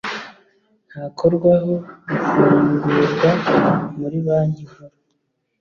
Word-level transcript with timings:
ntakorwaho 0.89 1.73
ifungurwa 2.13 3.29
muri 3.99 4.17
banki 4.27 4.63
nkuru 4.69 4.95